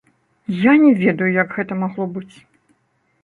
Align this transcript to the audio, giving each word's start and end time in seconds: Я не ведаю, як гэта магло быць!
Я 0.61 0.71
не 0.85 0.93
ведаю, 1.01 1.27
як 1.35 1.53
гэта 1.57 1.77
магло 1.83 2.05
быць! 2.17 2.35